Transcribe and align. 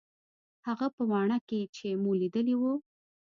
هغه 0.67 0.87
په 0.95 1.01
واڼه 1.09 1.37
کښې 1.47 1.61
چې 1.75 1.87
مو 2.01 2.11
ليدلي 2.21 2.55
وو. 2.57 2.73